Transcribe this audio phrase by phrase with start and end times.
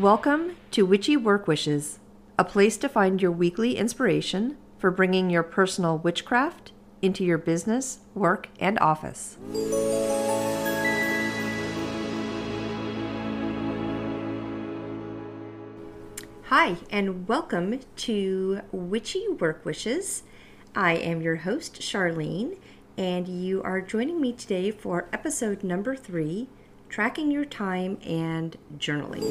[0.00, 1.98] Welcome to Witchy Work Wishes,
[2.38, 7.98] a place to find your weekly inspiration for bringing your personal witchcraft into your business,
[8.14, 9.36] work, and office.
[16.44, 20.22] Hi, and welcome to Witchy Work Wishes.
[20.74, 22.56] I am your host, Charlene,
[22.96, 26.48] and you are joining me today for episode number three
[26.90, 29.22] tracking your time and journaling.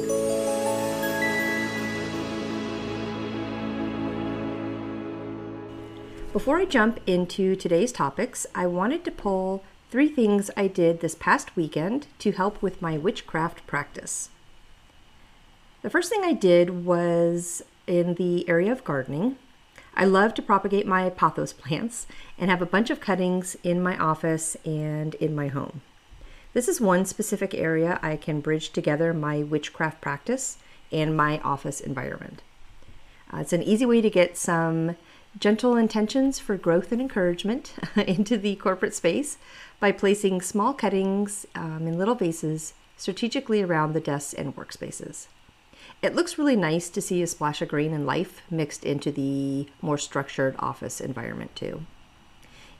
[6.32, 11.14] Before I jump into today's topics, I wanted to pull three things I did this
[11.14, 14.30] past weekend to help with my witchcraft practice.
[15.82, 19.36] The first thing I did was in the area of gardening.
[19.96, 22.06] I love to propagate my pothos plants
[22.38, 25.82] and have a bunch of cuttings in my office and in my home.
[26.52, 30.58] This is one specific area I can bridge together my witchcraft practice
[30.90, 32.42] and my office environment.
[33.32, 34.96] Uh, it's an easy way to get some
[35.38, 39.38] gentle intentions for growth and encouragement into the corporate space
[39.78, 45.26] by placing small cuttings um, in little vases strategically around the desks and workspaces.
[46.02, 49.68] It looks really nice to see a splash of green and life mixed into the
[49.80, 51.82] more structured office environment, too.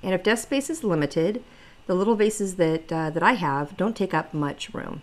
[0.03, 1.44] And if desk space is limited,
[1.91, 5.02] the little vases that, uh, that I have don't take up much room.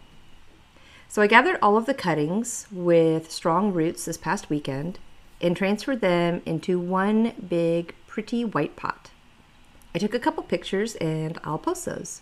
[1.09, 4.97] So I gathered all of the cuttings with strong roots this past weekend
[5.41, 9.11] and transferred them into one big, pretty white pot.
[9.93, 12.21] I took a couple pictures and I'll post those.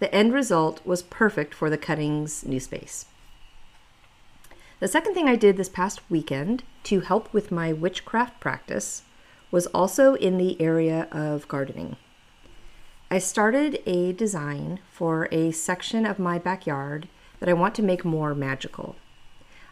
[0.00, 3.06] The end result was perfect for the cuttings new space.
[4.80, 9.02] The second thing I did this past weekend to help with my witchcraft practice
[9.52, 11.94] was also in the area of gardening.
[13.12, 17.08] I started a design for a section of my backyard
[17.40, 18.96] that I want to make more magical.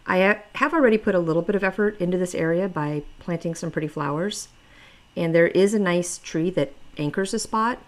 [0.06, 3.70] I have already put a little bit of effort into this area by planting some
[3.70, 4.48] pretty flowers,
[5.16, 7.78] and there is a nice tree that anchors the spot.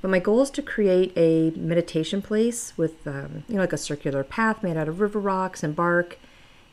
[0.00, 3.76] But my goal is to create a meditation place with, um, you know, like a
[3.76, 6.16] circular path made out of river rocks and bark,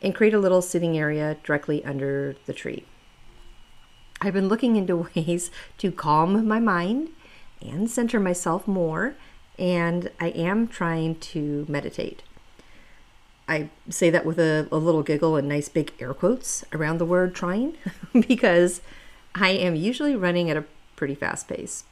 [0.03, 2.85] and create a little sitting area directly under the tree.
[4.21, 5.49] I've been looking into ways
[5.79, 7.09] to calm my mind
[7.63, 9.15] and center myself more,
[9.57, 12.23] and I am trying to meditate.
[13.47, 17.05] I say that with a, a little giggle and nice big air quotes around the
[17.05, 17.75] word trying
[18.27, 18.81] because
[19.35, 20.65] I am usually running at a
[20.95, 21.83] pretty fast pace.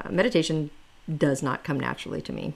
[0.00, 0.70] Uh, meditation
[1.16, 2.54] does not come naturally to me.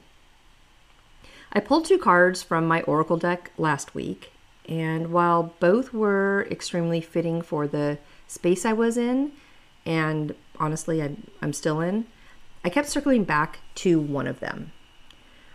[1.53, 4.33] I pulled two cards from my Oracle deck last week,
[4.69, 9.33] and while both were extremely fitting for the space I was in,
[9.87, 12.07] and honestly I'm, I'm still in,
[12.65, 14.73] I kept circling back to one of them.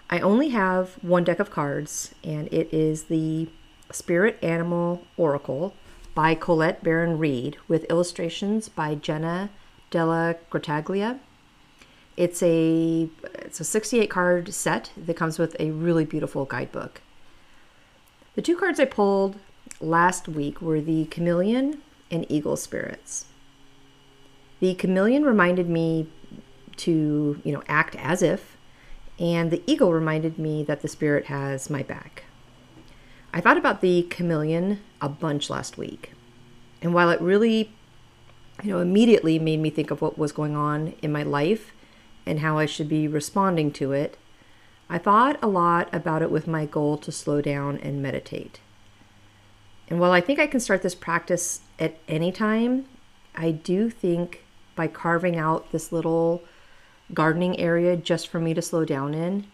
[0.09, 3.49] I only have one deck of cards, and it is the
[3.91, 5.73] Spirit Animal Oracle
[6.13, 9.49] by Colette Baron Reid with illustrations by Jenna
[9.89, 11.19] Della Grottaglia.
[12.15, 13.09] It's a
[13.39, 17.01] it's a 68 card set that comes with a really beautiful guidebook.
[18.35, 19.37] The two cards I pulled
[19.79, 21.81] last week were the Chameleon
[22.11, 23.25] and Eagle Spirits.
[24.63, 26.07] The chameleon reminded me
[26.77, 28.55] to, you know, act as if,
[29.19, 32.23] and the eagle reminded me that the spirit has my back.
[33.33, 36.13] I thought about the chameleon a bunch last week.
[36.81, 37.73] And while it really,
[38.63, 41.73] you know, immediately made me think of what was going on in my life
[42.25, 44.15] and how I should be responding to it,
[44.89, 48.61] I thought a lot about it with my goal to slow down and meditate.
[49.89, 52.85] And while I think I can start this practice at any time,
[53.35, 54.42] I do think
[54.75, 56.43] by carving out this little
[57.13, 59.45] gardening area just for me to slow down in,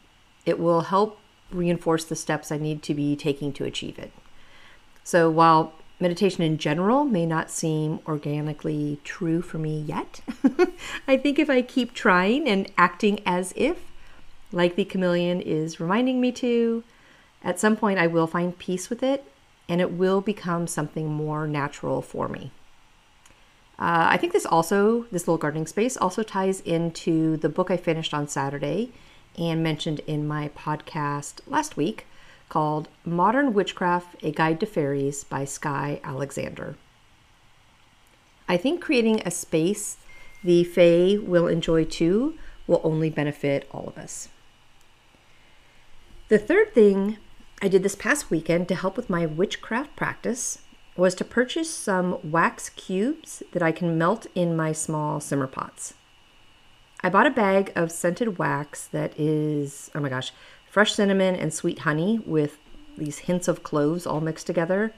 [0.45, 1.19] it will help
[1.51, 4.11] reinforce the steps I need to be taking to achieve it.
[5.03, 10.21] So while meditation in general may not seem organically true for me yet,
[11.07, 13.77] I think if I keep trying and acting as if,
[14.51, 16.83] like the chameleon is reminding me to,
[17.43, 19.23] at some point I will find peace with it
[19.67, 22.51] and it will become something more natural for me.
[23.79, 27.77] Uh, I think this also, this little gardening space, also ties into the book I
[27.77, 28.91] finished on Saturday
[29.37, 32.05] and mentioned in my podcast last week
[32.49, 36.75] called Modern Witchcraft A Guide to Fairies by Skye Alexander.
[38.49, 39.97] I think creating a space
[40.43, 42.37] the Fae will enjoy too
[42.67, 44.27] will only benefit all of us.
[46.27, 47.17] The third thing
[47.61, 50.59] I did this past weekend to help with my witchcraft practice
[50.99, 55.93] was to purchase some wax cubes that I can melt in my small simmer pots.
[57.01, 60.33] I bought a bag of scented wax that is, oh my gosh,
[60.69, 62.57] fresh cinnamon and sweet honey with
[62.97, 64.93] these hints of cloves all mixed together.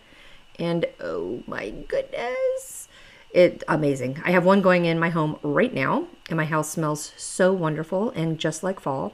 [0.58, 2.88] And oh my goodness,
[3.32, 4.22] it amazing.
[4.26, 8.10] I have one going in my home right now, and my house smells so wonderful
[8.12, 9.14] and just like fall.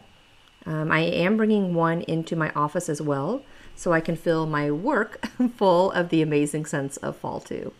[0.65, 3.43] Um, I am bringing one into my office as well,
[3.77, 5.25] so I can fill my work
[5.55, 7.71] full of the amazing sense of fall too.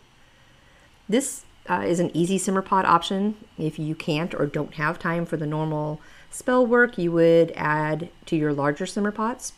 [1.08, 3.34] This uh, is an easy simmer pot option.
[3.58, 6.00] If you can't or don't have time for the normal
[6.30, 9.52] spell work, you would add to your larger simmer pots.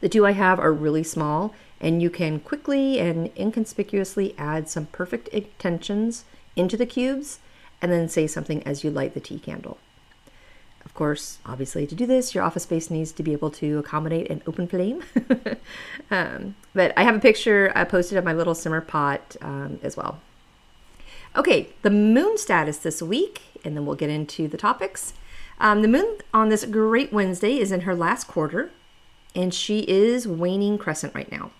[0.00, 4.86] The two I have are really small, and you can quickly and inconspicuously add some
[4.86, 6.24] perfect intentions
[6.54, 7.38] into the cubes
[7.80, 9.78] and then say something as you light the tea candle.
[10.84, 14.30] Of course, obviously, to do this, your office space needs to be able to accommodate
[14.30, 15.02] an open flame.
[16.10, 19.96] um, but I have a picture I posted of my little simmer pot um, as
[19.96, 20.20] well.
[21.36, 25.14] Okay, the moon status this week, and then we'll get into the topics.
[25.58, 28.70] Um, the moon on this great Wednesday is in her last quarter,
[29.34, 31.52] and she is waning crescent right now.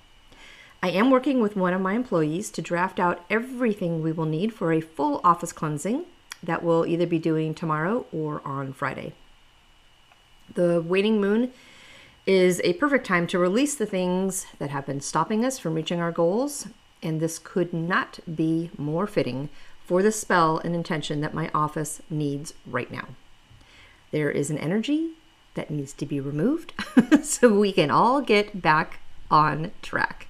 [0.82, 4.52] I am working with one of my employees to draft out everything we will need
[4.52, 6.06] for a full office cleansing
[6.42, 9.12] that we'll either be doing tomorrow or on Friday.
[10.54, 11.52] The waning moon
[12.26, 16.00] is a perfect time to release the things that have been stopping us from reaching
[16.00, 16.68] our goals,
[17.02, 19.48] and this could not be more fitting
[19.84, 23.08] for the spell and intention that my office needs right now.
[24.10, 25.12] There is an energy
[25.54, 26.72] that needs to be removed
[27.22, 29.00] so we can all get back
[29.30, 30.28] on track.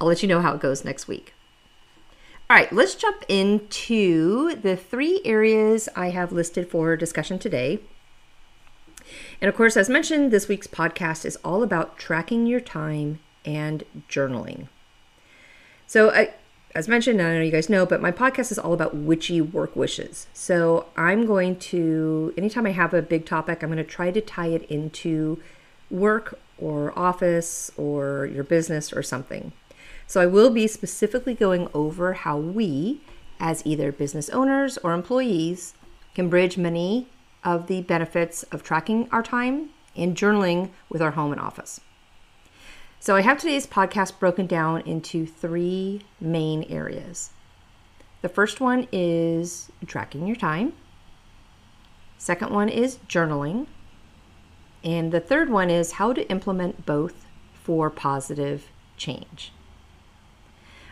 [0.00, 1.32] I'll let you know how it goes next week.
[2.48, 7.80] All right, let's jump into the three areas I have listed for discussion today.
[9.40, 13.82] And of course, as mentioned, this week's podcast is all about tracking your time and
[14.08, 14.68] journaling.
[15.88, 16.34] So, I,
[16.72, 19.40] as mentioned, I don't know you guys know, but my podcast is all about witchy
[19.40, 20.28] work wishes.
[20.32, 24.20] So, I'm going to, anytime I have a big topic, I'm going to try to
[24.20, 25.42] tie it into
[25.90, 29.50] work or office or your business or something.
[30.06, 33.00] So I will be specifically going over how we,
[33.40, 35.74] as either business owners or employees,
[36.14, 37.08] can bridge many
[37.42, 41.80] of the benefits of tracking our time and journaling with our home and office.
[43.00, 47.30] So I have today's podcast broken down into three main areas.
[48.22, 50.72] The first one is tracking your time.
[52.18, 53.66] Second one is journaling.
[54.82, 59.52] And the third one is how to implement both for positive change.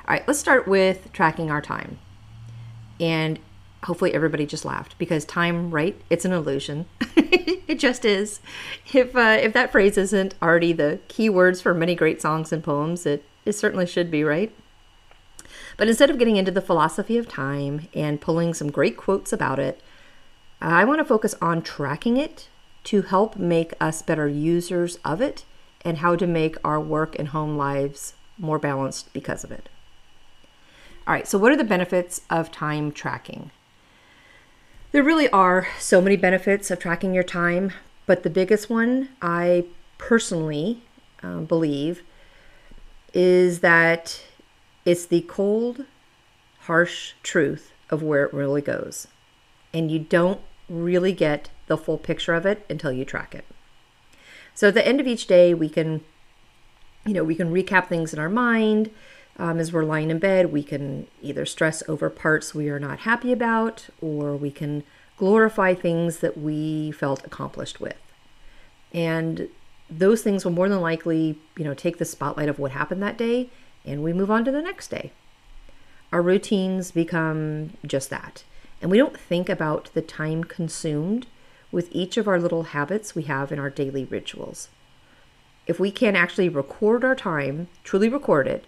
[0.06, 1.98] All right, let's start with tracking our time.
[3.00, 3.38] And
[3.84, 5.98] hopefully everybody just laughed because time, right?
[6.10, 6.86] It's an illusion.
[7.16, 8.40] it just is.
[8.92, 12.62] If uh, if that phrase isn't already the key words for many great songs and
[12.62, 14.54] poems, it, it certainly should be, right?
[15.76, 19.58] But instead of getting into the philosophy of time and pulling some great quotes about
[19.58, 19.80] it,
[20.60, 22.48] I want to focus on tracking it
[22.84, 25.44] to help make us better users of it
[25.82, 29.68] and how to make our work and home lives more balanced because of it.
[31.06, 33.50] All right, so what are the benefits of time tracking?
[34.92, 37.72] There really are so many benefits of tracking your time,
[38.06, 39.66] but the biggest one I
[39.98, 40.82] personally
[41.22, 42.02] um, believe
[43.12, 44.22] is that
[44.86, 45.84] it's the cold,
[46.60, 49.06] harsh truth of where it really goes.
[49.74, 50.40] And you don't
[50.70, 53.44] really get the full picture of it until you track it.
[54.54, 56.02] So at the end of each day, we can,
[57.04, 58.90] you know, we can recap things in our mind
[59.38, 63.00] um, as we're lying in bed, we can either stress over parts we are not
[63.00, 64.84] happy about, or we can
[65.16, 67.96] glorify things that we felt accomplished with.
[68.92, 69.48] And
[69.90, 73.18] those things will more than likely, you know, take the spotlight of what happened that
[73.18, 73.50] day,
[73.84, 75.12] and we move on to the next day.
[76.12, 78.44] Our routines become just that.
[78.80, 81.26] And we don't think about the time consumed
[81.72, 84.68] with each of our little habits we have in our daily rituals.
[85.66, 88.64] If we can actually record our time, truly record it,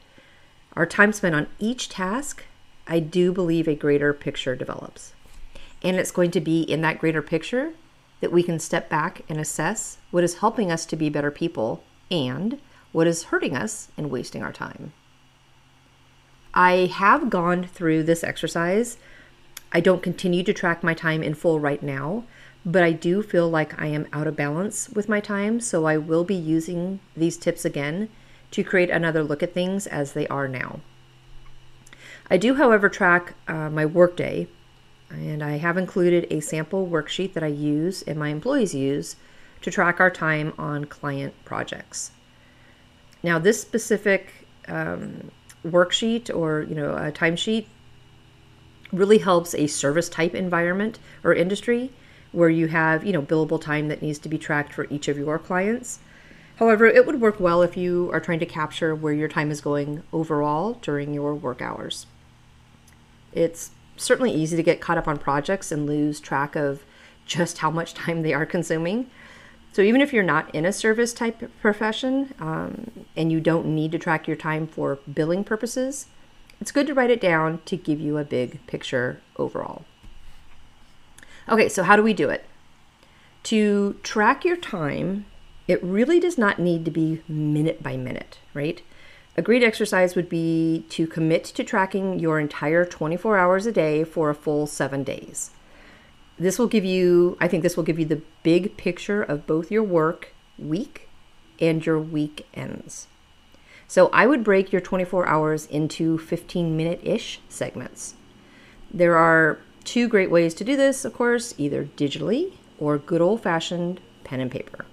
[0.76, 2.44] our time spent on each task,
[2.86, 5.14] I do believe a greater picture develops.
[5.82, 7.72] And it's going to be in that greater picture
[8.20, 11.82] that we can step back and assess what is helping us to be better people
[12.10, 12.60] and
[12.92, 14.92] what is hurting us and wasting our time.
[16.54, 18.96] I have gone through this exercise.
[19.72, 22.24] I don't continue to track my time in full right now,
[22.64, 25.98] but I do feel like I am out of balance with my time, so I
[25.98, 28.08] will be using these tips again
[28.50, 30.80] to create another look at things as they are now.
[32.30, 34.48] I do, however, track uh, my workday,
[35.10, 39.16] and I have included a sample worksheet that I use and my employees use
[39.62, 42.10] to track our time on client projects.
[43.22, 45.30] Now, this specific um,
[45.66, 47.66] worksheet or you know a timesheet
[48.92, 51.90] really helps a service type environment or industry
[52.32, 55.18] where you have you know billable time that needs to be tracked for each of
[55.18, 55.98] your clients
[56.56, 59.60] However, it would work well if you are trying to capture where your time is
[59.60, 62.06] going overall during your work hours.
[63.32, 66.84] It's certainly easy to get caught up on projects and lose track of
[67.26, 69.10] just how much time they are consuming.
[69.72, 73.92] So, even if you're not in a service type profession um, and you don't need
[73.92, 76.06] to track your time for billing purposes,
[76.62, 79.84] it's good to write it down to give you a big picture overall.
[81.46, 82.46] Okay, so how do we do it?
[83.44, 85.26] To track your time,
[85.68, 88.82] it really does not need to be minute by minute, right?
[89.36, 94.02] A great exercise would be to commit to tracking your entire 24 hours a day
[94.02, 95.50] for a full seven days.
[96.38, 99.70] This will give you, I think, this will give you the big picture of both
[99.70, 101.08] your work week
[101.60, 103.08] and your weekends.
[103.88, 108.14] So I would break your 24 hours into 15 minute ish segments.
[108.92, 113.42] There are two great ways to do this, of course, either digitally or good old
[113.42, 114.86] fashioned pen and paper.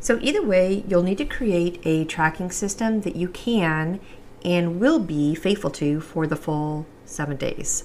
[0.00, 4.00] So, either way, you'll need to create a tracking system that you can
[4.42, 7.84] and will be faithful to for the full seven days.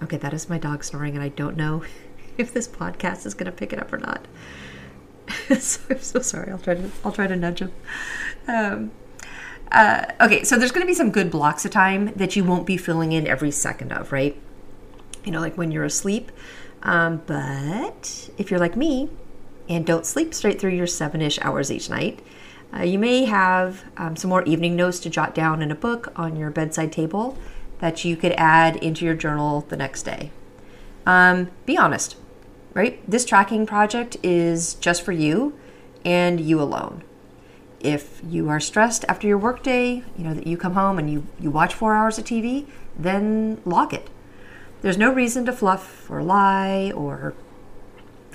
[0.00, 1.82] Okay, that is my dog snoring, and I don't know
[2.38, 4.28] if this podcast is going to pick it up or not.
[5.58, 6.52] so, I'm so sorry.
[6.52, 7.72] I'll try to I'll try to nudge him.
[8.46, 8.92] Um,
[9.72, 12.64] uh, okay, so there's going to be some good blocks of time that you won't
[12.64, 14.40] be filling in every second of, right?
[15.24, 16.30] You know, like when you're asleep.
[16.84, 19.10] Um, but if you're like me
[19.68, 22.20] and don't sleep straight through your seven ish hours each night,
[22.74, 26.12] uh, you may have um, some more evening notes to jot down in a book
[26.16, 27.38] on your bedside table
[27.80, 30.30] that you could add into your journal the next day.
[31.06, 32.16] Um, be honest,
[32.74, 33.00] right?
[33.08, 35.58] This tracking project is just for you
[36.04, 37.02] and you alone.
[37.80, 41.26] If you are stressed after your workday, you know that you come home and you,
[41.38, 42.66] you watch four hours of TV,
[42.98, 44.10] then log it.
[44.82, 47.34] There's no reason to fluff or lie or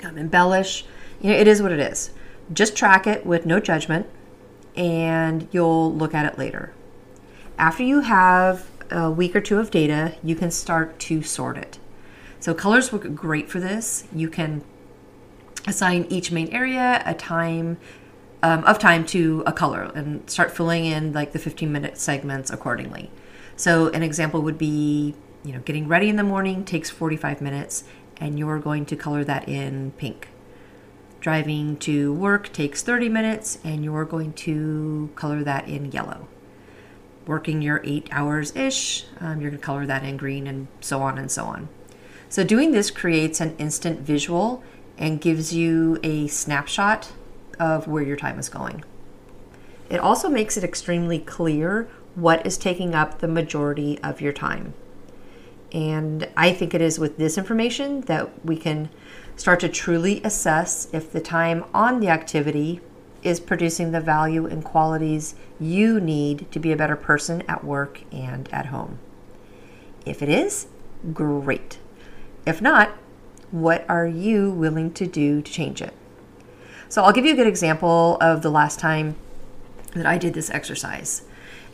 [0.04, 0.86] um, embellish.
[1.24, 2.12] You know, it is what it is.
[2.52, 4.08] Just track it with no judgment
[4.76, 6.74] and you'll look at it later.
[7.58, 11.80] After you have a week or two of data, you can start to sort it.
[12.42, 14.04] So colors work great for this.
[14.14, 14.64] You can
[15.66, 17.78] assign each main area a time
[18.42, 22.52] um, of time to a color and start filling in like the 15 minute segments
[22.52, 23.10] accordingly.
[23.56, 25.16] So an example would be,
[25.46, 27.86] you know, getting ready in the morning takes 45 minutes
[28.18, 30.28] and you're going to color that in pink.
[31.24, 36.28] Driving to work takes 30 minutes and you're going to color that in yellow.
[37.26, 41.02] Working your eight hours ish, um, you're going to color that in green and so
[41.02, 41.70] on and so on.
[42.28, 44.66] So, doing this creates an instant visual
[44.98, 47.14] and gives you a snapshot
[47.58, 48.84] of where your time is going.
[49.90, 54.74] It also makes it extremely clear what is taking up the majority of your time.
[55.72, 58.90] And I think it is with this information that we can
[59.36, 62.80] start to truly assess if the time on the activity
[63.24, 68.02] is producing the value and qualities you need to be a better person at work
[68.12, 69.00] and at home.
[70.06, 70.68] If it is,
[71.14, 71.80] great.
[72.46, 72.90] If not,
[73.52, 75.94] what are you willing to do to change it?
[76.90, 79.16] So, I'll give you a good example of the last time
[79.94, 81.24] that I did this exercise.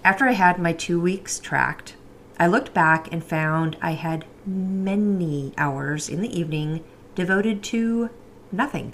[0.03, 1.95] After I had my two weeks tracked,
[2.39, 6.83] I looked back and found I had many hours in the evening
[7.19, 8.09] devoted to
[8.51, 8.93] nothing.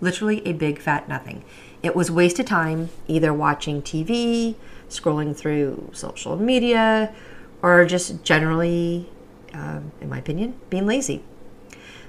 [0.00, 1.44] Literally a big fat nothing.
[1.82, 4.54] It was wasted time either watching TV,
[4.88, 7.12] scrolling through social media,
[7.60, 9.08] or just generally
[9.54, 11.22] um, in my opinion, being lazy.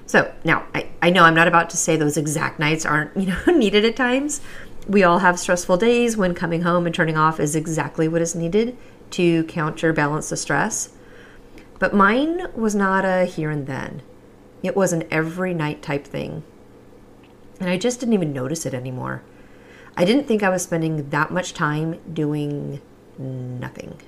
[0.06, 3.28] So now I, I know I'm not about to say those exact nights aren't, you
[3.28, 4.42] know, needed at times.
[4.88, 8.36] We all have stressful days when coming home and turning off is exactly what is
[8.36, 8.78] needed
[9.12, 10.90] to counterbalance the stress.
[11.80, 14.02] But mine was not a here and then.
[14.64, 16.44] It was an every night type thing.
[17.60, 19.22] And I just didn't even notice it anymore.
[19.96, 22.82] I didn't think I was spending that much time doing
[23.20, 24.02] nothing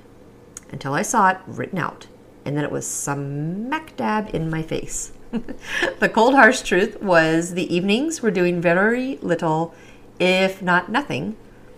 [0.72, 2.08] until I saw it written out
[2.46, 5.12] and then it was smack dab in my face.
[6.00, 9.74] the cold, harsh truth was the evenings were doing very little,
[10.20, 11.36] if not nothing,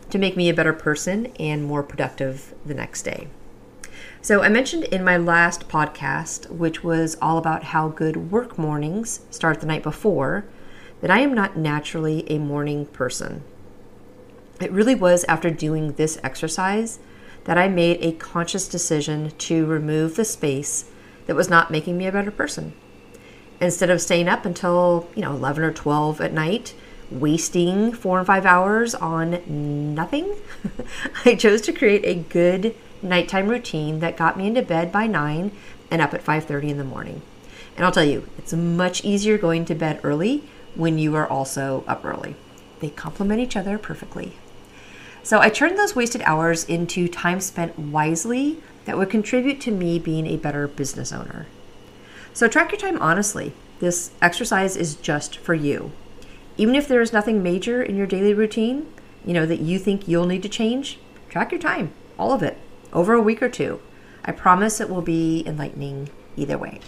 [0.10, 3.28] to make me a better person and more productive the next day.
[4.28, 9.22] So, I mentioned in my last podcast, which was all about how good work mornings
[9.32, 10.44] start the night before,
[11.00, 13.46] that I am not naturally a morning person.
[14.60, 17.00] It really was after doing this exercise
[17.46, 20.92] that I made a conscious decision to remove the space
[21.26, 22.74] that was not making me a better person.
[23.62, 26.76] Instead of staying up until, you know, 11 or 12 at night,
[27.10, 30.36] wasting 4 and 5 hours on nothing,
[31.24, 35.52] I chose to create a good nighttime routine that got me into bed by 9
[35.92, 37.22] and up at 5:30 in the morning.
[37.76, 40.44] And I'll tell you, it's much easier going to bed early
[40.76, 42.36] when you are also up early.
[42.80, 44.34] they complement each other perfectly.
[45.24, 50.00] So I turned those wasted hours into time spent wisely that would contribute to me
[50.00, 51.48] being a better business owner.
[52.34, 53.54] So track your time honestly.
[53.80, 55.92] This exercise is just for you.
[56.56, 58.88] Even if there is nothing major in your daily routine,
[59.26, 60.98] you know, that you think you'll need to change,
[61.30, 62.58] track your time, all of it,
[62.94, 63.80] over a week or two.
[64.24, 66.80] I promise it will be enlightening either way.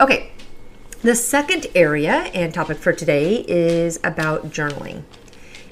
[0.00, 0.30] Okay,
[1.02, 5.04] the second area and topic for today is about journaling.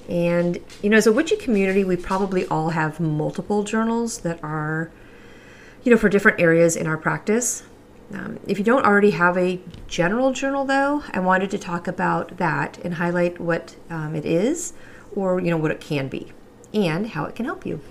[0.09, 4.91] And, you know, as a witchy community, we probably all have multiple journals that are,
[5.85, 7.65] you know, for different areas in our practice.
[8.13, 12.39] Um, if you don't already have a general journal, though, I wanted to talk about
[12.39, 14.73] that and highlight what um, it is
[15.15, 16.33] or, you know, what it can be
[16.73, 17.83] and how it can help you.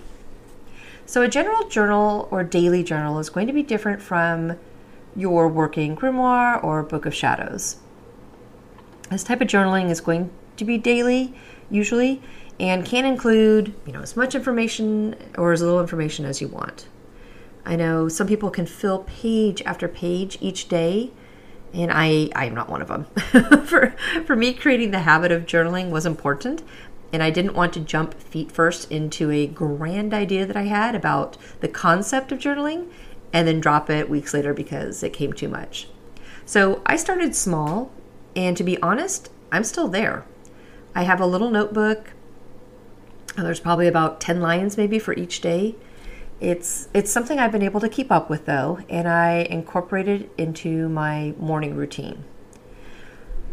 [1.08, 4.58] So, a general journal or daily journal is going to be different from
[5.16, 7.78] your working grimoire or book of shadows.
[9.10, 11.34] This type of journaling is going to be daily
[11.70, 12.22] usually,
[12.60, 16.90] and can include, you know, as much information or as little information as you want.
[17.66, 21.12] I know some people can fill page after page each day,
[21.74, 23.06] and I I am not one of them.
[23.66, 23.96] for
[24.26, 26.64] for me, creating the habit of journaling was important,
[27.14, 30.96] and I didn't want to jump feet first into a grand idea that I had
[30.96, 32.88] about the concept of journaling
[33.34, 35.88] and then drop it weeks later because it came too much.
[36.46, 37.92] So I started small,
[38.36, 40.26] and to be honest, I'm still there.
[40.96, 42.14] I have a little notebook.
[43.36, 45.76] There's probably about 10 lines maybe for each day.
[46.40, 50.88] It's it's something I've been able to keep up with though, and I incorporated into
[50.88, 52.24] my morning routine.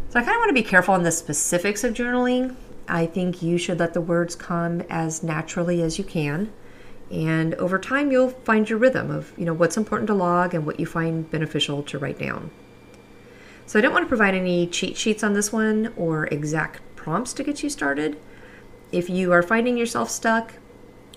[0.09, 2.55] So I kind of want to be careful on the specifics of journaling.
[2.87, 6.51] I think you should let the words come as naturally as you can.
[7.11, 10.65] And over time you'll find your rhythm of, you know, what's important to log and
[10.65, 12.51] what you find beneficial to write down.
[13.65, 17.33] So I don't want to provide any cheat sheets on this one or exact prompts
[17.33, 18.17] to get you started.
[18.91, 20.53] If you are finding yourself stuck,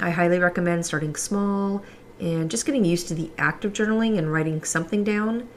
[0.00, 1.82] I highly recommend starting small
[2.20, 5.48] and just getting used to the act of journaling and writing something down.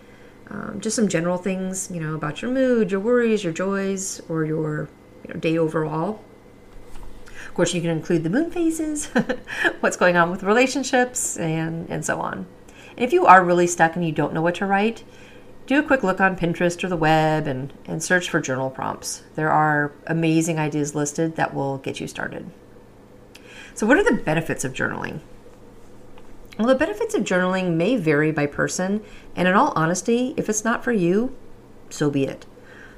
[0.49, 4.43] Um, just some general things, you know, about your mood, your worries, your joys, or
[4.43, 4.89] your
[5.23, 6.21] you know, day overall.
[7.47, 9.07] Of course, you can include the moon phases,
[9.81, 12.45] what's going on with relationships, and, and so on.
[12.95, 15.03] And if you are really stuck and you don't know what to write,
[15.67, 19.23] do a quick look on Pinterest or the web and, and search for journal prompts.
[19.35, 22.49] There are amazing ideas listed that will get you started.
[23.73, 25.21] So, what are the benefits of journaling?
[26.57, 29.03] Well, the benefits of journaling may vary by person,
[29.35, 31.35] and in all honesty, if it's not for you,
[31.89, 32.45] so be it.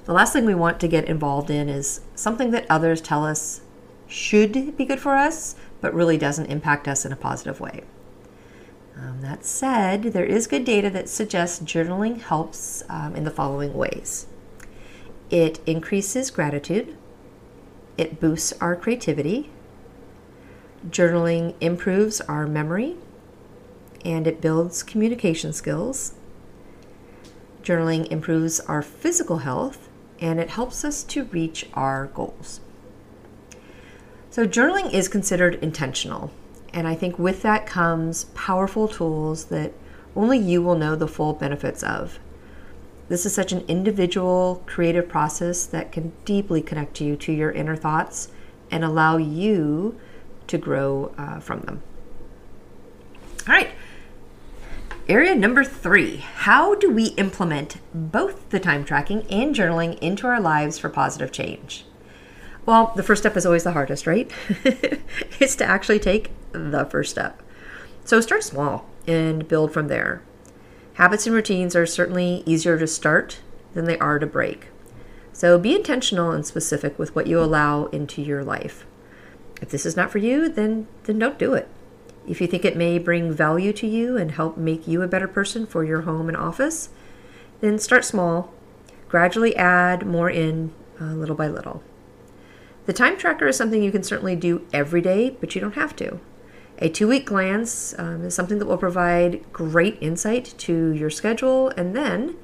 [0.05, 3.61] The last thing we want to get involved in is something that others tell us
[4.05, 7.83] should be good for us, but really doesn't impact us in a positive way.
[8.97, 13.73] Um, that said, there is good data that suggests journaling helps um, in the following
[13.73, 14.27] ways.
[15.29, 16.97] It increases gratitude,
[17.97, 19.51] it boosts our creativity,
[20.89, 22.97] journaling improves our memory,
[24.03, 26.13] and it builds communication skills.
[27.63, 29.89] Journaling improves our physical health
[30.23, 32.61] and it helps us to reach our goals.
[34.31, 36.31] So, journaling is considered intentional
[36.73, 39.73] and I think with that comes powerful tools that
[40.15, 42.19] only you will know the full benefits of.
[43.09, 47.75] This is such an individual, creative process that can deeply connect you to your inner
[47.75, 48.29] thoughts
[48.71, 49.99] and allow you
[50.47, 51.83] to grow uh, from them.
[53.47, 53.69] All right.
[55.09, 60.39] Area number three How do we implement both the time tracking and journaling into our
[60.39, 61.85] lives for positive change?
[62.65, 64.31] Well, the first step is always the hardest, right?
[65.41, 67.43] it's to actually take the first step.
[68.05, 70.21] So start small and build from there.
[70.93, 73.41] Habits and routines are certainly easier to start
[73.73, 74.67] than they are to break.
[75.33, 78.85] So be intentional and specific with what you allow into your life.
[79.61, 81.67] If this is not for you, then then don't do it.
[82.27, 85.27] If you think it may bring value to you and help make you a better
[85.27, 86.89] person for your home and office,
[87.59, 88.53] then start small.
[89.09, 91.83] Gradually add more in uh, little by little.
[92.85, 95.95] The time tracker is something you can certainly do every day, but you don't have
[95.97, 96.19] to.
[96.79, 101.69] A two week glance um, is something that will provide great insight to your schedule,
[101.69, 102.35] and then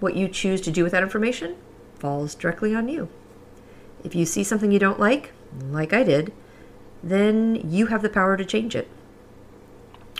[0.00, 1.56] what you choose to do with that information
[1.98, 3.08] falls directly on you.
[4.02, 5.32] If you see something you don't like,
[5.70, 6.32] like I did,
[7.02, 8.88] then you have the power to change it.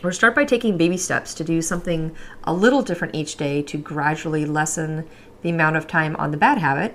[0.02, 3.78] Or start by taking baby steps to do something a little different each day to
[3.78, 5.08] gradually lessen
[5.42, 6.94] the amount of time on the bad habit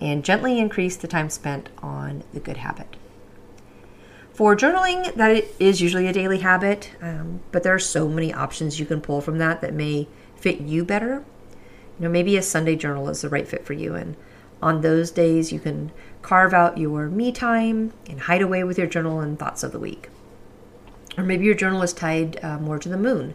[0.00, 2.96] and gently increase the time spent on the good habit.
[4.32, 8.80] For journaling, that is usually a daily habit, um, but there are so many options
[8.80, 11.24] you can pull from that that may fit you better.
[11.98, 14.16] You know, maybe a Sunday journal is the right fit for you, and
[14.62, 15.90] On those days, you can
[16.22, 19.78] carve out your me time and hide away with your journal and thoughts of the
[19.78, 20.10] week.
[21.18, 23.34] Or maybe your journal is tied uh, more to the moon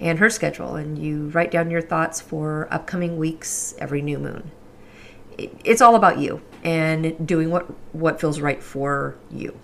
[0.00, 4.50] and her schedule, and you write down your thoughts for upcoming weeks every new moon.
[5.38, 9.56] It's all about you and doing what, what feels right for you.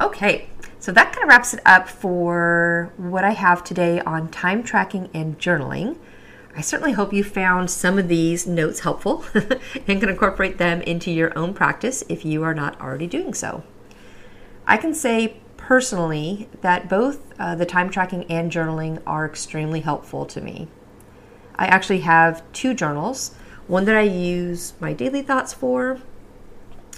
[0.00, 4.62] Okay, so that kind of wraps it up for what I have today on time
[4.62, 5.98] tracking and journaling.
[6.56, 11.10] I certainly hope you found some of these notes helpful and can incorporate them into
[11.10, 13.62] your own practice if you are not already doing so.
[14.66, 15.36] I can say
[15.70, 20.66] personally that both uh, the time tracking and journaling are extremely helpful to me.
[21.54, 23.36] I actually have two journals
[23.68, 26.00] one that I use my daily thoughts for,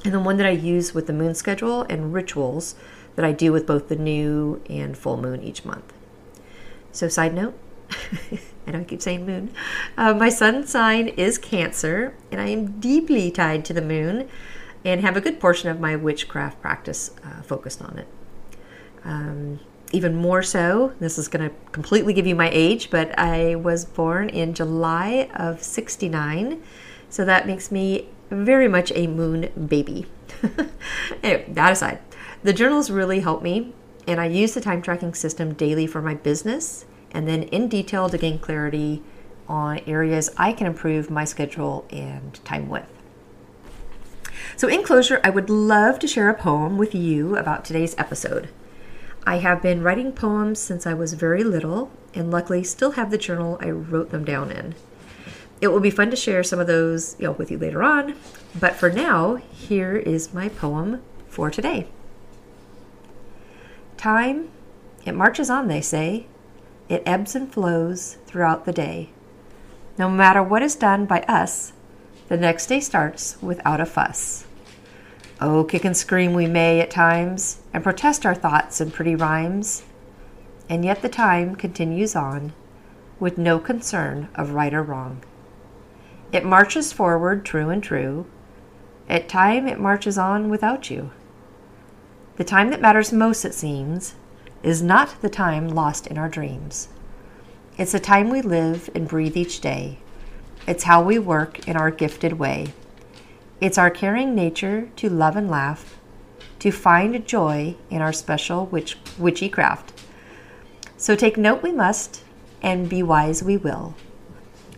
[0.06, 2.74] and the one that I use with the moon schedule and rituals
[3.14, 5.92] that I do with both the new and full moon each month.
[6.92, 7.52] So, side note,
[8.66, 9.52] I know I keep saying moon.
[9.98, 14.30] Uh, my sun sign is Cancer, and I am deeply tied to the moon
[14.82, 18.08] and have a good portion of my witchcraft practice uh, focused on it.
[19.04, 19.60] Um,
[19.92, 23.84] even more so, this is going to completely give you my age, but I was
[23.84, 26.62] born in July of 69,
[27.10, 30.06] so that makes me very much a moon baby.
[31.22, 31.98] anyway, that aside,
[32.42, 33.74] the journals really help me,
[34.06, 38.08] and I use the time tracking system daily for my business and then in detail
[38.08, 39.02] to gain clarity
[39.48, 42.86] on areas I can improve my schedule and time with.
[44.56, 48.48] So, in closure, I would love to share a poem with you about today's episode.
[49.24, 53.18] I have been writing poems since I was very little, and luckily still have the
[53.18, 54.74] journal I wrote them down in.
[55.60, 58.16] It will be fun to share some of those you know, with you later on,
[58.58, 61.86] but for now, here is my poem for today.
[63.96, 64.48] Time,
[65.04, 66.26] it marches on, they say,
[66.88, 69.10] it ebbs and flows throughout the day.
[69.96, 71.72] No matter what is done by us,
[72.28, 74.46] the next day starts without a fuss.
[75.40, 79.84] Oh, kick and scream we may at times, and protest our thoughts in pretty rhymes,
[80.68, 82.52] and yet the time continues on,
[83.18, 85.22] with no concern of right or wrong.
[86.32, 88.26] It marches forward true and true,
[89.08, 91.10] at time it marches on without you.
[92.36, 94.14] The time that matters most, it seems,
[94.62, 96.88] is not the time lost in our dreams.
[97.76, 99.98] It's the time we live and breathe each day.
[100.66, 102.72] It's how we work in our gifted way.
[103.62, 105.96] It's our caring nature to love and laugh,
[106.58, 110.02] to find joy in our special witch, witchy craft.
[110.96, 112.24] So take note we must,
[112.60, 113.94] and be wise we will.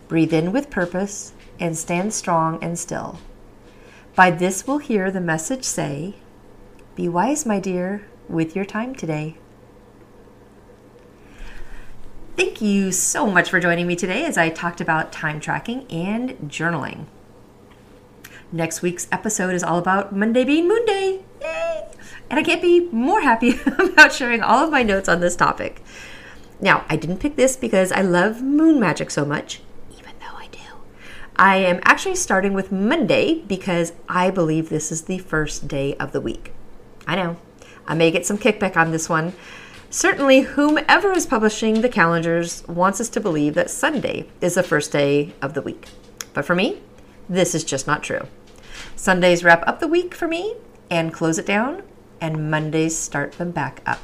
[0.06, 3.18] Breathe in with purpose, and stand strong and still.
[4.14, 6.16] By this we'll hear the message say,
[6.94, 9.38] Be wise, my dear, with your time today.
[12.36, 16.36] Thank you so much for joining me today as I talked about time tracking and
[16.50, 17.06] journaling.
[18.54, 21.24] Next week's episode is all about Monday being Moon Day.
[21.40, 21.88] Yay!
[22.30, 25.82] And I can't be more happy about sharing all of my notes on this topic.
[26.60, 30.46] Now, I didn't pick this because I love moon magic so much, even though I
[30.52, 30.60] do.
[31.34, 36.12] I am actually starting with Monday because I believe this is the first day of
[36.12, 36.52] the week.
[37.08, 37.38] I know,
[37.88, 39.32] I may get some kickback on this one
[39.90, 44.92] Certainly, whomever is publishing the calendars wants us to believe that Sunday is the first
[44.92, 45.88] day of the week.
[46.32, 46.80] But for me,
[47.28, 48.28] this is just not true.
[49.04, 50.54] Sundays wrap up the week for me
[50.88, 51.82] and close it down,
[52.22, 53.98] and Mondays start them back up.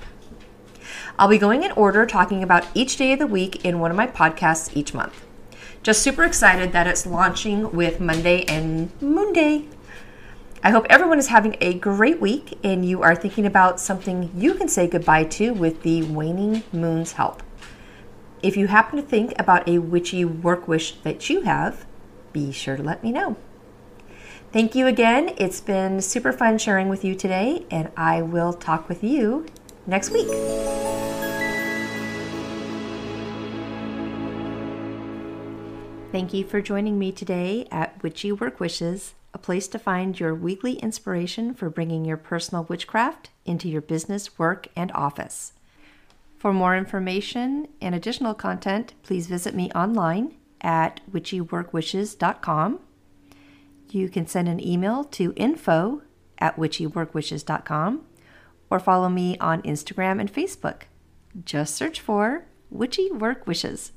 [1.19, 3.97] I'll be going in order talking about each day of the week in one of
[3.97, 5.25] my podcasts each month.
[5.83, 9.69] Just super excited that it's launching with Monday and Moonday.
[10.63, 14.53] I hope everyone is having a great week and you are thinking about something you
[14.53, 17.43] can say goodbye to with the waning moon's help.
[18.43, 21.87] If you happen to think about a witchy work wish that you have,
[22.35, 23.39] be sure to let me know.
[24.53, 25.35] Thank you again.
[25.37, 29.47] It's been super fun sharing with you today, and I will talk with you
[29.87, 30.29] next week.
[36.11, 40.35] Thank you for joining me today at Witchy Work Wishes a place to find your
[40.35, 45.53] weekly inspiration for bringing your personal witchcraft into your business, work, and office.
[46.37, 52.81] For more information and additional content, please visit me online at witchyworkwishes.com.
[53.93, 56.03] You can send an email to info
[56.39, 58.03] at witchyworkwishes.com
[58.71, 60.83] or follow me on Instagram and Facebook.
[61.45, 63.93] Just search for Witchy Work Wishes.